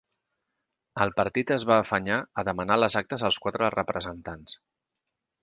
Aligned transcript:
El 1.03 1.11
partit 1.19 1.53
es 1.55 1.65
va 1.71 1.77
afanyar 1.83 2.17
a 2.43 2.45
demanar 2.49 2.79
les 2.85 2.97
actes 3.03 3.27
als 3.31 3.39
quatre 3.45 3.71
representants. 3.77 4.59